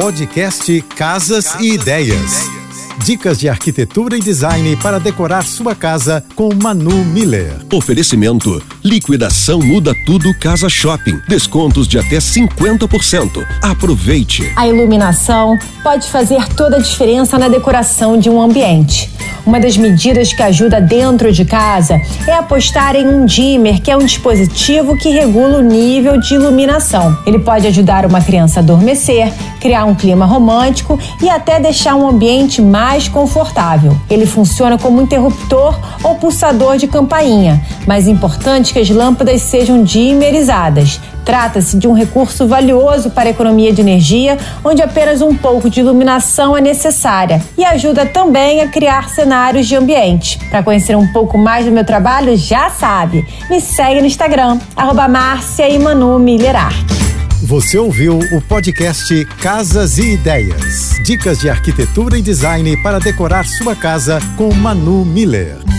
[0.00, 2.48] Podcast Casas e Ideias.
[3.04, 7.56] Dicas de arquitetura e design para decorar sua casa com Manu Miller.
[7.72, 11.20] Oferecimento: liquidação muda tudo Casa Shopping.
[11.26, 13.44] Descontos de até 50%.
[13.60, 14.52] Aproveite.
[14.54, 19.10] A iluminação pode fazer toda a diferença na decoração de um ambiente.
[19.48, 23.96] Uma das medidas que ajuda dentro de casa é apostar em um dimmer, que é
[23.96, 27.16] um dispositivo que regula o nível de iluminação.
[27.26, 32.06] Ele pode ajudar uma criança a adormecer, criar um clima romântico e até deixar um
[32.06, 33.96] ambiente mais confortável.
[34.10, 39.82] Ele funciona como interruptor ou pulsador de campainha, mas é importante que as lâmpadas sejam
[39.82, 41.00] dimmerizadas.
[41.28, 45.80] Trata-se de um recurso valioso para a economia de energia, onde apenas um pouco de
[45.80, 50.38] iluminação é necessária e ajuda também a criar cenários de ambiente.
[50.48, 55.06] Para conhecer um pouco mais do meu trabalho, já sabe, me segue no Instagram, arroba
[57.42, 60.98] Você ouviu o podcast Casas e Ideias.
[61.04, 65.77] Dicas de arquitetura e design para decorar sua casa com Manu Miller.